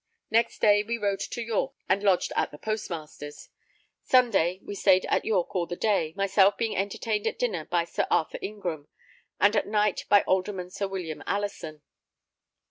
[0.31, 3.49] Next day we rode to York and lodged at the postmaster's.
[4.01, 8.07] Sunday, we stayed at York all the day, myself being entertained at dinner by Sir
[8.09, 8.87] Arthur Ingram
[9.39, 11.83] and at night by Alderman Sir William Allison.